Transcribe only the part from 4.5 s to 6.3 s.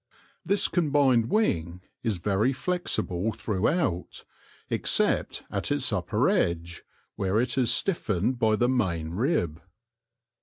except at its upper